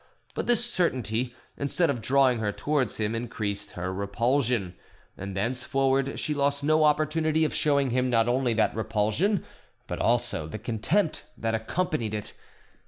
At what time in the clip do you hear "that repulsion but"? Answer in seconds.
8.55-9.99